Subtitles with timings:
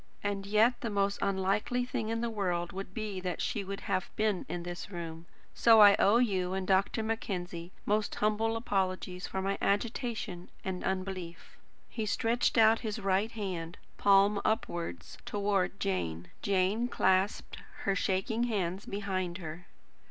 [0.23, 4.09] And yet the most unlikely thing in the world would be that she should have
[4.15, 5.27] been in this room.
[5.53, 7.03] So I owe you and Dr.
[7.03, 11.55] Mackenzie most humble apologies for my agitation and unbelief."
[11.87, 16.31] He stretched out his right hand, palm upwards, towards Jane.
[16.41, 19.67] Jane clasped her shaking hands behind her.